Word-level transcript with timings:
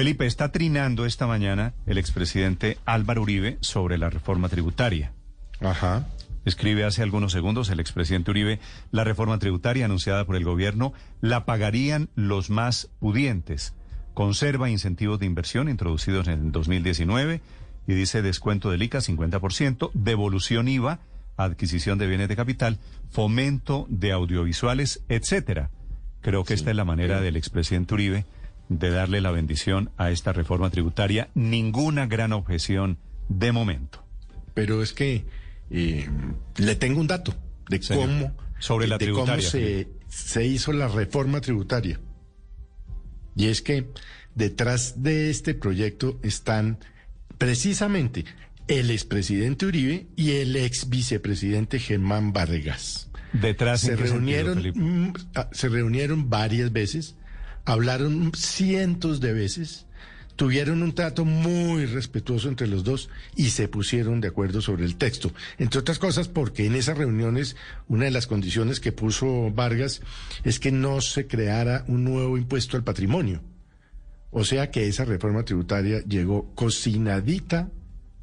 Felipe, 0.00 0.24
está 0.24 0.50
trinando 0.50 1.04
esta 1.04 1.26
mañana 1.26 1.74
el 1.84 1.98
expresidente 1.98 2.78
Álvaro 2.86 3.20
Uribe 3.20 3.58
sobre 3.60 3.98
la 3.98 4.08
reforma 4.08 4.48
tributaria. 4.48 5.12
Ajá. 5.60 6.06
Escribe 6.46 6.86
hace 6.86 7.02
algunos 7.02 7.32
segundos 7.32 7.68
el 7.68 7.80
expresidente 7.80 8.30
Uribe, 8.30 8.60
la 8.92 9.04
reforma 9.04 9.38
tributaria 9.38 9.84
anunciada 9.84 10.24
por 10.24 10.36
el 10.36 10.44
gobierno 10.44 10.94
la 11.20 11.44
pagarían 11.44 12.08
los 12.14 12.48
más 12.48 12.88
pudientes. 12.98 13.74
Conserva 14.14 14.70
incentivos 14.70 15.18
de 15.18 15.26
inversión 15.26 15.68
introducidos 15.68 16.28
en 16.28 16.46
el 16.46 16.50
2019 16.50 17.42
y 17.86 17.92
dice 17.92 18.22
descuento 18.22 18.70
del 18.70 18.82
ICA 18.82 19.00
50%, 19.00 19.90
devolución 19.92 20.68
IVA, 20.68 21.00
adquisición 21.36 21.98
de 21.98 22.06
bienes 22.06 22.28
de 22.30 22.36
capital, 22.36 22.78
fomento 23.10 23.84
de 23.90 24.12
audiovisuales, 24.12 25.02
etcétera. 25.10 25.68
Creo 26.22 26.44
que 26.44 26.54
esta 26.54 26.70
es 26.70 26.76
la 26.76 26.86
manera 26.86 27.20
del 27.20 27.36
expresidente 27.36 27.92
Uribe 27.92 28.24
de 28.70 28.90
darle 28.90 29.20
la 29.20 29.32
bendición 29.32 29.90
a 29.98 30.10
esta 30.10 30.32
reforma 30.32 30.70
tributaria. 30.70 31.28
Ninguna 31.34 32.06
gran 32.06 32.32
objeción 32.32 32.96
de 33.28 33.52
momento. 33.52 34.02
Pero 34.54 34.82
es 34.82 34.94
que 34.94 35.24
eh, 35.70 36.08
le 36.56 36.76
tengo 36.76 37.00
un 37.00 37.06
dato 37.06 37.34
de 37.68 37.80
cómo, 37.80 38.32
Sobre 38.58 38.86
la 38.86 38.96
de 38.96 39.06
tributaria, 39.06 39.34
cómo 39.36 39.42
se, 39.42 39.88
se 40.08 40.46
hizo 40.46 40.72
la 40.72 40.88
reforma 40.88 41.40
tributaria. 41.40 42.00
Y 43.36 43.46
es 43.46 43.60
que 43.60 43.88
detrás 44.34 45.02
de 45.02 45.30
este 45.30 45.54
proyecto 45.54 46.18
están 46.22 46.78
precisamente 47.38 48.24
el 48.68 48.90
expresidente 48.90 49.66
Uribe 49.66 50.06
y 50.14 50.32
el 50.32 50.54
ex 50.54 50.88
vicepresidente 50.88 51.80
Germán 51.80 52.32
Vargas. 52.32 53.10
Detrás 53.32 53.80
Se 53.80 53.92
¿en 53.92 53.98
qué 53.98 54.08
sentido, 54.08 54.54
reunieron, 54.54 55.06
mm, 55.06 55.12
ah, 55.34 55.48
se 55.52 55.68
reunieron 55.68 56.30
varias 56.30 56.72
veces, 56.72 57.16
hablaron 57.70 58.32
cientos 58.34 59.20
de 59.20 59.32
veces, 59.32 59.86
tuvieron 60.34 60.82
un 60.82 60.92
trato 60.92 61.24
muy 61.24 61.86
respetuoso 61.86 62.48
entre 62.48 62.66
los 62.66 62.82
dos 62.82 63.10
y 63.36 63.50
se 63.50 63.68
pusieron 63.68 64.20
de 64.20 64.28
acuerdo 64.28 64.60
sobre 64.60 64.84
el 64.84 64.96
texto. 64.96 65.32
Entre 65.58 65.78
otras 65.78 66.00
cosas 66.00 66.26
porque 66.26 66.66
en 66.66 66.74
esas 66.74 66.98
reuniones 66.98 67.56
una 67.86 68.06
de 68.06 68.10
las 68.10 68.26
condiciones 68.26 68.80
que 68.80 68.90
puso 68.90 69.52
Vargas 69.52 70.00
es 70.42 70.58
que 70.58 70.72
no 70.72 71.00
se 71.00 71.28
creara 71.28 71.84
un 71.86 72.02
nuevo 72.04 72.36
impuesto 72.38 72.76
al 72.76 72.82
patrimonio. 72.82 73.40
O 74.32 74.44
sea 74.44 74.70
que 74.70 74.88
esa 74.88 75.04
reforma 75.04 75.44
tributaria 75.44 76.02
llegó 76.04 76.52
cocinadita 76.54 77.70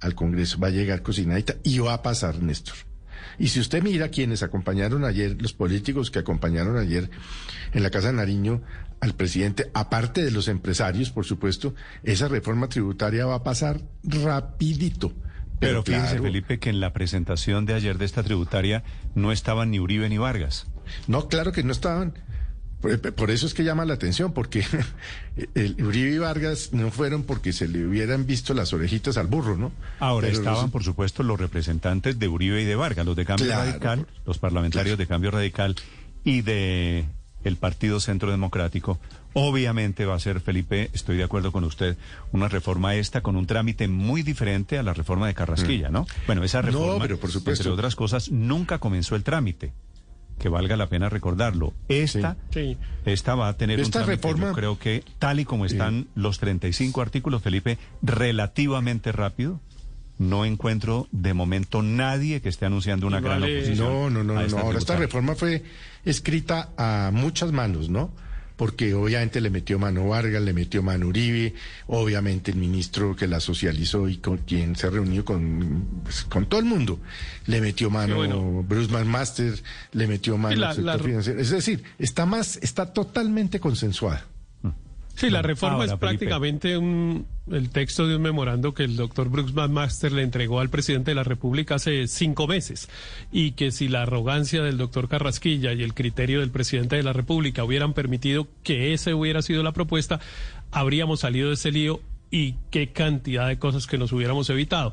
al 0.00 0.14
Congreso, 0.14 0.58
va 0.58 0.68
a 0.68 0.70
llegar 0.70 1.02
cocinadita 1.02 1.56
y 1.62 1.78
va 1.80 1.94
a 1.94 2.02
pasar, 2.02 2.42
Néstor. 2.42 2.93
Y 3.38 3.48
si 3.48 3.60
usted 3.60 3.82
mira 3.82 4.08
quienes 4.08 4.42
acompañaron 4.42 5.04
ayer, 5.04 5.40
los 5.40 5.52
políticos 5.52 6.10
que 6.10 6.18
acompañaron 6.18 6.76
ayer 6.76 7.10
en 7.72 7.82
la 7.82 7.90
Casa 7.90 8.08
de 8.08 8.14
Nariño 8.14 8.62
al 9.00 9.14
presidente, 9.14 9.70
aparte 9.74 10.24
de 10.24 10.30
los 10.30 10.48
empresarios, 10.48 11.10
por 11.10 11.24
supuesto, 11.24 11.74
esa 12.02 12.28
reforma 12.28 12.68
tributaria 12.68 13.26
va 13.26 13.36
a 13.36 13.42
pasar 13.42 13.80
rapidito. 14.02 15.12
Pero 15.60 15.82
fíjese, 15.82 16.06
claro, 16.06 16.22
Felipe, 16.24 16.58
que 16.58 16.70
en 16.70 16.80
la 16.80 16.92
presentación 16.92 17.64
de 17.66 17.74
ayer 17.74 17.98
de 17.98 18.04
esta 18.04 18.22
tributaria 18.22 18.82
no 19.14 19.32
estaban 19.32 19.70
ni 19.70 19.78
Uribe 19.78 20.08
ni 20.08 20.18
Vargas. 20.18 20.66
No, 21.06 21.28
claro 21.28 21.52
que 21.52 21.62
no 21.62 21.72
estaban. 21.72 22.14
Por, 23.00 23.14
por 23.14 23.30
eso 23.30 23.46
es 23.46 23.54
que 23.54 23.64
llama 23.64 23.84
la 23.84 23.94
atención, 23.94 24.32
porque 24.32 24.64
el 25.54 25.82
Uribe 25.82 26.10
y 26.12 26.18
Vargas 26.18 26.70
no 26.72 26.90
fueron 26.90 27.22
porque 27.24 27.52
se 27.52 27.66
le 27.68 27.86
hubieran 27.86 28.26
visto 28.26 28.54
las 28.54 28.72
orejitas 28.72 29.16
al 29.16 29.26
burro, 29.26 29.56
¿no? 29.56 29.72
Ahora 29.98 30.26
Pero 30.28 30.38
estaban, 30.38 30.62
los- 30.62 30.70
por 30.70 30.84
supuesto, 30.84 31.22
los 31.22 31.38
representantes 31.40 32.18
de 32.18 32.28
Uribe 32.28 32.62
y 32.62 32.64
de 32.64 32.76
Vargas, 32.76 33.06
los 33.06 33.16
de 33.16 33.24
Cambio 33.24 33.46
Claro, 33.46 33.62
Radical, 33.70 33.98
por- 34.00 34.26
los 34.26 34.38
parlamentarios 34.38 34.98
de 34.98 35.06
Cambio 35.06 35.30
Radical 35.30 35.74
y 36.24 36.42
de 36.42 37.06
el 37.42 37.56
Partido 37.56 38.00
Centro 38.00 38.30
Democrático. 38.30 38.98
Obviamente 39.34 40.06
va 40.06 40.14
a 40.14 40.18
ser, 40.20 40.40
Felipe, 40.40 40.88
estoy 40.94 41.16
de 41.16 41.24
acuerdo 41.24 41.50
con 41.52 41.64
usted, 41.64 41.96
una 42.32 42.48
reforma 42.48 42.94
esta 42.94 43.20
con 43.20 43.36
un 43.36 43.46
trámite 43.46 43.88
muy 43.88 44.22
diferente 44.22 44.78
a 44.78 44.82
la 44.82 44.94
reforma 44.94 45.26
de 45.26 45.34
Carrasquilla, 45.34 45.90
¿no? 45.90 46.06
Bueno, 46.26 46.42
esa 46.44 46.62
Mm. 46.62 46.66
No, 46.66 46.70
reforma, 46.70 47.02
pero 47.04 47.18
por 47.18 47.30
supuesto. 47.32 47.62
entre 47.64 47.72
otras 47.72 47.96
cosas, 47.96 48.30
nunca 48.30 48.78
comenzó 48.78 49.16
el 49.16 49.24
trámite. 49.24 49.72
Que 50.38 50.48
valga 50.48 50.76
la 50.76 50.88
pena 50.88 51.08
recordarlo. 51.08 51.72
Esta, 51.88 52.36
Sí. 52.52 52.76
esta 53.06 53.34
va 53.34 53.48
a 53.48 53.56
tener 53.56 53.80
Esta 53.80 54.00
un 54.00 54.04
trámite, 54.06 54.26
reforma- 54.28 54.46
yo 54.48 54.52
creo 54.52 54.78
que 54.78 55.02
tal 55.18 55.40
y 55.40 55.44
como 55.44 55.64
están 55.64 56.08
los 56.14 56.38
35 56.38 57.00
artículos, 57.00 57.42
Felipe, 57.42 57.78
relativamente 58.02 59.12
rápido. 59.12 59.60
No 60.18 60.44
encuentro 60.44 61.08
de 61.10 61.34
momento 61.34 61.82
nadie 61.82 62.40
que 62.40 62.48
esté 62.48 62.66
anunciando 62.66 63.06
una 63.06 63.20
gran 63.20 63.42
oposición. 63.42 63.78
No, 63.78 64.10
no, 64.10 64.22
no, 64.22 64.34
no. 64.34 64.40
esta 64.42 64.60
Ahora, 64.60 64.78
esta 64.78 64.96
reforma 64.96 65.34
fue 65.34 65.64
escrita 66.04 66.68
a 66.76 67.10
muchas 67.12 67.50
manos, 67.50 67.88
¿no? 67.88 68.12
Porque 68.56 68.94
obviamente 68.94 69.40
le 69.40 69.50
metió 69.50 69.80
mano 69.80 70.06
Vargas, 70.08 70.40
le 70.40 70.52
metió 70.52 70.80
mano 70.82 71.08
Uribe, 71.08 71.54
obviamente 71.88 72.52
el 72.52 72.56
ministro 72.56 73.16
que 73.16 73.26
la 73.26 73.40
socializó 73.40 74.08
y 74.08 74.18
con 74.18 74.38
quien 74.38 74.76
se 74.76 74.88
reunió 74.90 75.24
con, 75.24 76.02
pues, 76.04 76.22
con 76.24 76.46
todo 76.46 76.60
el 76.60 76.66
mundo, 76.66 77.00
le 77.46 77.60
metió 77.60 77.90
mano 77.90 78.16
bueno. 78.16 78.62
Bruce 78.62 78.92
McMaster, 78.92 79.60
le 79.92 80.06
metió 80.06 80.38
mano 80.38 80.56
la- 80.56 80.70
el 80.70 80.76
sector 80.76 80.96
la- 81.00 81.04
financiero. 81.04 81.40
Es 81.40 81.50
decir, 81.50 81.82
está 81.98 82.26
más, 82.26 82.58
está 82.62 82.92
totalmente 82.92 83.58
consensuada. 83.58 84.24
Sí, 85.16 85.30
la 85.30 85.42
reforma 85.42 85.74
Ahora, 85.76 85.84
es 85.86 85.90
Felipe. 85.92 86.06
prácticamente 86.06 86.76
un, 86.76 87.26
el 87.50 87.70
texto 87.70 88.06
de 88.08 88.16
un 88.16 88.22
memorando 88.22 88.74
que 88.74 88.82
el 88.84 88.96
doctor 88.96 89.28
Brooks 89.28 89.54
McMaster 89.54 90.10
le 90.12 90.22
entregó 90.22 90.60
al 90.60 90.70
presidente 90.70 91.12
de 91.12 91.14
la 91.14 91.22
República 91.24 91.76
hace 91.76 92.08
cinco 92.08 92.46
meses 92.46 92.88
y 93.30 93.52
que 93.52 93.70
si 93.70 93.88
la 93.88 94.02
arrogancia 94.02 94.62
del 94.62 94.76
doctor 94.76 95.08
Carrasquilla 95.08 95.72
y 95.72 95.82
el 95.82 95.94
criterio 95.94 96.40
del 96.40 96.50
presidente 96.50 96.96
de 96.96 97.02
la 97.04 97.12
República 97.12 97.62
hubieran 97.64 97.92
permitido 97.92 98.48
que 98.62 98.92
esa 98.92 99.14
hubiera 99.14 99.40
sido 99.42 99.62
la 99.62 99.72
propuesta, 99.72 100.20
habríamos 100.72 101.20
salido 101.20 101.48
de 101.48 101.54
ese 101.54 101.70
lío 101.70 102.00
y 102.30 102.56
qué 102.70 102.88
cantidad 102.88 103.46
de 103.46 103.58
cosas 103.58 103.86
que 103.86 103.98
nos 103.98 104.10
hubiéramos 104.12 104.50
evitado. 104.50 104.92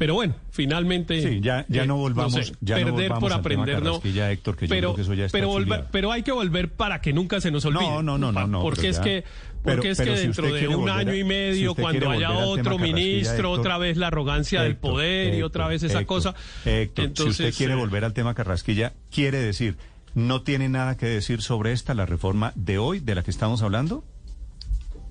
Pero 0.00 0.14
bueno, 0.14 0.34
finalmente... 0.50 1.20
Sí, 1.20 1.40
ya- 1.42 1.66
ya 1.68 1.84
no 1.84 1.98
volvamos- 1.98 2.54
ya 2.62 2.78
no 2.78 2.86
perder 2.86 3.10
volvamos 3.10 3.20
por 3.20 3.32
al 3.34 3.42
tema 3.42 3.62
aprender, 3.62 3.82
no. 3.82 3.90
Carrasquilla, 3.90 4.32
Héctor, 4.32 4.56
que 4.56 4.66
yo 4.66 4.70
pero, 4.70 4.88
creo 4.88 4.96
que 4.96 5.02
eso 5.02 5.12
ya 5.12 5.26
está 5.26 5.36
pero, 5.36 5.50
volver- 5.50 5.84
pero 5.92 6.10
hay 6.10 6.22
que 6.22 6.32
volver 6.32 6.72
para 6.72 7.02
que 7.02 7.12
nunca 7.12 7.38
se 7.42 7.50
nos 7.50 7.66
olvide. 7.66 7.82
No, 7.82 8.02
no, 8.02 8.16
no, 8.16 8.32
no, 8.32 8.46
no, 8.46 8.62
Porque 8.62 8.88
es 8.88 8.96
ya. 8.96 9.02
que, 9.02 9.24
Pero- 9.62 9.76
porque 9.76 9.90
es 9.90 9.98
que 10.00 10.04
dentro 10.10 10.50
de 10.50 10.68
un 10.68 10.76
volver 10.76 10.94
año 10.94 11.14
y 11.14 11.22
medio, 11.22 11.74
cuando 11.74 12.08
haya 12.08 12.30
otro 12.32 12.78
ministro, 12.78 13.34
Héctor, 13.50 13.60
otra 13.60 13.76
vez 13.76 13.98
la 13.98 14.06
arrogancia 14.06 14.62
del 14.62 14.72
Héctor, 14.72 14.90
poder 14.92 15.34
y 15.34 15.42
otra 15.42 15.68
vez 15.68 15.82
esa 15.82 16.02
cosa. 16.06 16.34
Héctor, 16.64 17.04
Entonces, 17.04 17.36
si 17.36 17.42
usted 17.44 17.58
quiere 17.58 17.74
eh, 17.74 17.76
volver 17.76 18.06
al 18.06 18.14
tema 18.14 18.32
Carrasquilla, 18.32 18.94
quiere 19.10 19.36
decir, 19.42 19.76
¿no 20.14 20.40
tiene 20.40 20.70
nada 20.70 20.96
que 20.96 21.04
decir 21.04 21.42
sobre 21.42 21.72
esta, 21.72 21.92
la 21.92 22.06
reforma 22.06 22.54
de 22.54 22.78
hoy, 22.78 23.00
de 23.00 23.14
la 23.16 23.22
que 23.22 23.30
estamos 23.30 23.60
hablando? 23.60 24.02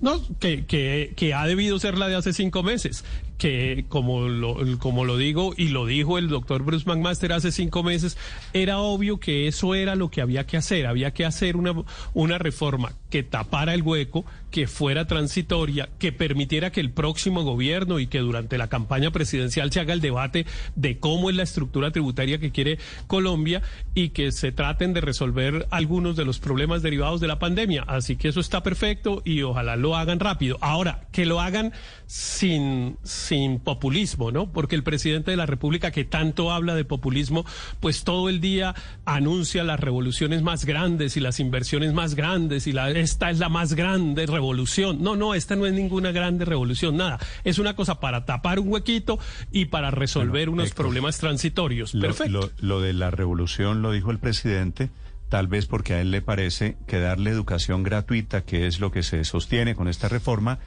No, 0.00 0.20
que, 0.40 0.64
que, 0.66 1.12
que 1.14 1.32
ha 1.32 1.46
debido 1.46 1.78
ser 1.78 1.96
la 1.96 2.08
de 2.08 2.16
hace 2.16 2.32
cinco 2.32 2.64
meses, 2.64 3.04
que 3.40 3.86
como 3.88 4.28
lo, 4.28 4.58
como 4.78 5.06
lo 5.06 5.16
digo 5.16 5.54
y 5.56 5.68
lo 5.68 5.86
dijo 5.86 6.18
el 6.18 6.28
doctor 6.28 6.62
Bruce 6.62 6.84
McMaster 6.86 7.32
hace 7.32 7.50
cinco 7.50 7.82
meses, 7.82 8.18
era 8.52 8.80
obvio 8.80 9.18
que 9.18 9.48
eso 9.48 9.74
era 9.74 9.94
lo 9.94 10.10
que 10.10 10.20
había 10.20 10.46
que 10.46 10.58
hacer, 10.58 10.86
había 10.86 11.12
que 11.12 11.24
hacer 11.24 11.56
una, 11.56 11.72
una 12.12 12.36
reforma 12.36 12.92
que 13.08 13.22
tapara 13.22 13.72
el 13.72 13.82
hueco, 13.82 14.26
que 14.50 14.66
fuera 14.66 15.06
transitoria, 15.06 15.88
que 15.98 16.12
permitiera 16.12 16.70
que 16.70 16.80
el 16.80 16.90
próximo 16.90 17.42
gobierno 17.42 17.98
y 17.98 18.08
que 18.08 18.18
durante 18.18 18.58
la 18.58 18.68
campaña 18.68 19.10
presidencial 19.10 19.72
se 19.72 19.80
haga 19.80 19.94
el 19.94 20.02
debate 20.02 20.44
de 20.76 20.98
cómo 20.98 21.30
es 21.30 21.36
la 21.36 21.42
estructura 21.42 21.92
tributaria 21.92 22.38
que 22.38 22.50
quiere 22.50 22.78
Colombia 23.06 23.62
y 23.94 24.10
que 24.10 24.32
se 24.32 24.52
traten 24.52 24.92
de 24.92 25.00
resolver 25.00 25.66
algunos 25.70 26.14
de 26.16 26.26
los 26.26 26.40
problemas 26.40 26.82
derivados 26.82 27.20
de 27.22 27.28
la 27.28 27.38
pandemia. 27.38 27.84
Así 27.86 28.16
que 28.16 28.28
eso 28.28 28.40
está 28.40 28.62
perfecto 28.62 29.22
y 29.24 29.40
ojalá 29.42 29.76
lo 29.76 29.96
hagan 29.96 30.20
rápido. 30.20 30.58
Ahora, 30.60 31.06
que 31.10 31.24
lo 31.24 31.40
hagan 31.40 31.72
sin, 32.06 32.96
sin 33.02 33.29
populismo, 33.64 34.32
¿no? 34.32 34.50
Porque 34.52 34.74
el 34.76 34.82
presidente 34.82 35.30
de 35.30 35.36
la 35.36 35.46
República 35.46 35.90
que 35.90 36.04
tanto 36.04 36.52
habla 36.52 36.74
de 36.74 36.84
populismo, 36.84 37.44
pues 37.80 38.04
todo 38.04 38.28
el 38.28 38.40
día 38.40 38.74
anuncia 39.04 39.64
las 39.64 39.80
revoluciones 39.80 40.42
más 40.42 40.64
grandes 40.64 41.16
y 41.16 41.20
las 41.20 41.40
inversiones 41.40 41.92
más 41.92 42.14
grandes 42.14 42.66
y 42.66 42.72
la, 42.72 42.90
esta 42.90 43.30
es 43.30 43.38
la 43.38 43.48
más 43.48 43.74
grande 43.74 44.26
revolución. 44.26 45.02
No, 45.02 45.16
no, 45.16 45.34
esta 45.34 45.56
no 45.56 45.66
es 45.66 45.72
ninguna 45.72 46.12
grande 46.12 46.44
revolución, 46.44 46.96
nada. 46.96 47.18
Es 47.44 47.58
una 47.58 47.74
cosa 47.76 48.00
para 48.00 48.24
tapar 48.24 48.58
un 48.58 48.68
huequito 48.68 49.18
y 49.52 49.66
para 49.66 49.90
resolver 49.90 50.48
Bueno, 50.48 50.52
unos 50.52 50.68
Héctor, 50.68 50.86
problemas 50.86 51.18
transitorios. 51.18 51.94
Lo- 51.94 52.00
Perfecto. 52.02 52.32
Lo, 52.32 52.50
lo 52.60 52.80
de 52.80 52.92
la 52.92 53.10
revolución 53.10 53.82
lo 53.82 53.92
dijo 53.92 54.10
el 54.10 54.18
presidente, 54.18 54.90
tal 55.28 55.46
vez 55.46 55.66
porque 55.66 55.94
a 55.94 56.00
él 56.00 56.10
le 56.10 56.22
parece 56.22 56.76
que 56.86 56.98
darle 56.98 57.30
educación 57.30 57.82
gratuita, 57.82 58.42
que 58.42 58.66
es 58.66 58.80
lo 58.80 58.90
que 58.90 59.02
se 59.02 59.24
sostiene 59.24 59.74
con 59.74 59.88
esta 59.88 60.08
reforma, 60.08 60.58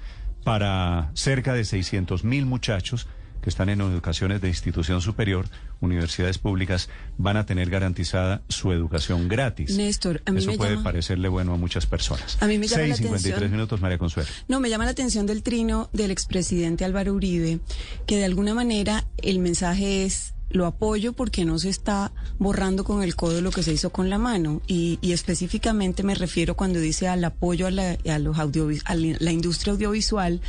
para 0.43 1.11
cerca 1.13 1.53
de 1.53 1.65
600 1.65 2.23
mil 2.23 2.45
muchachos 2.45 3.07
que 3.41 3.49
están 3.49 3.67
en 3.67 3.81
educaciones 3.81 4.39
de 4.39 4.47
institución 4.47 5.01
superior, 5.01 5.47
universidades 5.81 6.37
públicas, 6.37 6.87
van 7.17 7.35
a 7.35 7.45
tener 7.45 7.69
garantizada 7.69 8.41
su 8.47 8.71
educación 8.71 9.27
gratis. 9.27 9.75
Néstor, 9.75 10.21
a 10.25 10.31
mí 10.31 10.39
Eso 10.39 10.51
me 10.51 10.57
puede 10.57 10.71
llama- 10.71 10.83
parecerle 10.83 11.27
bueno 11.27 11.53
a 11.53 11.57
muchas 11.57 11.85
personas. 11.85 12.37
A 12.41 12.47
mí 12.47 12.57
me 12.57 12.67
llama 12.67 12.83
la 12.83 12.95
6:53 12.95 13.33
atención- 13.35 13.51
minutos, 13.51 13.81
María 13.81 13.97
Consuelo. 13.97 14.29
No, 14.47 14.61
me 14.61 14.69
llama 14.69 14.85
la 14.85 14.91
atención 14.91 15.25
del 15.25 15.43
trino 15.43 15.89
del 15.91 16.11
expresidente 16.11 16.85
Álvaro 16.85 17.13
Uribe, 17.13 17.59
que 18.07 18.15
de 18.15 18.23
alguna 18.23 18.53
manera 18.53 19.03
el 19.17 19.39
mensaje 19.39 20.05
es 20.05 20.32
lo 20.49 20.65
apoyo 20.65 21.13
porque 21.13 21.45
no 21.45 21.57
se 21.59 21.69
está 21.69 22.11
borrando 22.37 22.83
con 22.83 23.01
el 23.01 23.15
codo 23.15 23.41
lo 23.41 23.51
que 23.51 23.63
se 23.63 23.73
hizo 23.73 23.91
con 23.91 24.09
la 24.09 24.17
mano. 24.17 24.61
Y, 24.67 24.99
específicamente 25.01 26.03
me 26.03 26.15
refiero 26.15 26.55
cuando 26.55 26.79
dice 26.79 27.07
al 27.07 27.23
apoyo 27.23 27.67
a 27.67 27.71
la, 27.71 27.97
a 28.07 28.19
los 28.19 28.37
a 28.37 28.95
la 28.95 29.31
industria 29.31 29.73
audiovisual, 29.73 30.41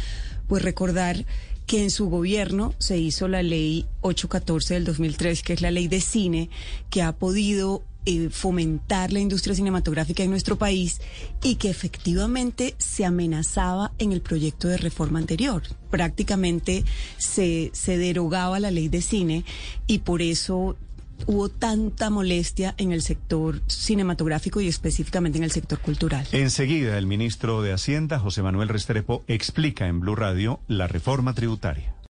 pues 0.46 0.62
recordar 0.62 1.25
que 1.67 1.82
en 1.82 1.91
su 1.91 2.11
gobierno 2.11 2.75
se 2.79 2.99
hizo 2.99 3.29
la 3.29 3.43
ley 3.43 3.87
814 4.02 4.75
del 4.75 4.85
2003, 4.85 5.43
que 5.43 5.52
es 5.55 5.62
la 5.62 5.70
ley 5.70 5.88
de 5.88 6.00
cine, 6.00 6.50
que 6.90 7.02
ha 7.02 7.12
podido 7.12 7.82
eh, 8.06 8.29
fomentar 8.31 9.12
la 9.12 9.21
industria 9.21 9.55
cinematográfica 9.55 10.23
en 10.23 10.31
nuestro 10.31 10.56
país 10.56 11.01
y 11.43 11.56
que 11.56 11.71
efectivamente 11.71 12.75
se 12.79 13.05
amenazaba 13.05 13.93
en 13.99 14.12
el 14.12 14.21
proyecto 14.21 14.69
de 14.69 14.77
reforma 14.77 15.19
anterior. 15.19 15.62
Prácticamente 15.91 16.85
se, 17.19 17.71
se 17.73 17.99
derogaba 17.99 18.61
la 18.61 18.71
ley 18.71 18.89
de 18.89 19.03
cine 19.03 19.45
y 19.87 19.99
por 19.99 20.23
eso 20.23 20.77
hubo 21.27 21.49
tanta 21.49 22.11
molestia 22.11 22.75
en 22.79 22.93
el 22.93 23.03
sector 23.03 23.62
cinematográfico 23.67 24.61
y 24.61 24.69
específicamente 24.69 25.39
en 25.39 25.45
el 25.45 25.50
sector 25.50 25.79
cultural. 25.79 26.27
Enseguida, 26.33 26.99
el 26.99 27.07
ministro 27.07 27.62
de 27.62 27.73
Hacienda, 27.73 28.19
José 28.19 28.43
Manuel 28.43 28.69
Restrepo, 28.69 29.25
explica 29.27 29.87
en 29.87 30.00
Blue 30.00 30.17
Radio 30.17 30.61
la 30.69 30.87
reforma 30.87 31.35
tributaria. 31.35 31.95